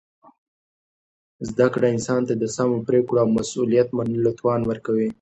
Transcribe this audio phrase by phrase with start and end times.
[1.49, 5.09] زده کړه انسان ته د سمو پرېکړو او مسؤلیت منلو توان ورکوي.